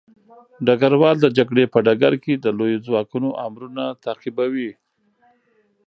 [0.65, 4.71] ډګروال د جګړې په ډګر کې د لويو ځواکونو امرونه تعقیبوي.